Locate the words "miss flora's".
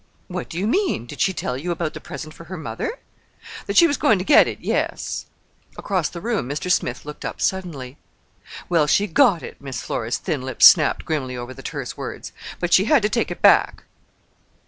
9.61-10.17